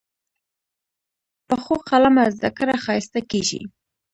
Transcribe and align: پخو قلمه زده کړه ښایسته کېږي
پخو 1.47 1.75
قلمه 1.89 2.25
زده 2.35 2.49
کړه 2.57 2.75
ښایسته 2.83 3.19
کېږي 3.31 3.61